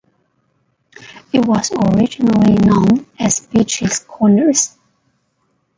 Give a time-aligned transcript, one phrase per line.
[1.31, 4.75] It was originally known as Beach's Corners.